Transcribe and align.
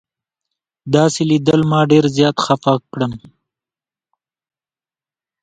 داسې 0.95 1.21
لیدل 1.29 1.61
ما 1.71 1.81
ډېر 1.91 2.05
زیات 2.17 2.37
خفه 2.45 2.73
کړم. 2.91 3.11